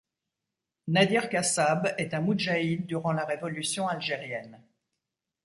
[0.87, 4.59] Nadir Kassab est un moudjahid durant la Révolution Algérienne.